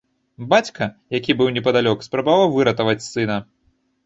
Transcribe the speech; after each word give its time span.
Бацька, 0.53 0.87
які 1.17 1.35
быў 1.41 1.51
непадалёк, 1.57 1.99
спрабаваў 2.09 2.51
выратаваць 2.57 2.97
сына. 3.13 3.37